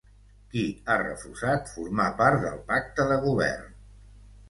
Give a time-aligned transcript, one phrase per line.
[0.53, 3.73] Qui ha refusat formar part del pacte de govern?